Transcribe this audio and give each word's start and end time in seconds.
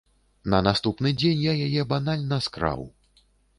На 0.53 0.61
наступны 0.67 1.11
дзень 1.19 1.45
я 1.45 1.53
яе 1.67 1.85
банальна 1.93 2.43
скраў. 2.49 2.81